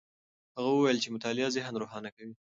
[0.55, 2.33] هغه وویل چې مطالعه ذهن روښانه کوي.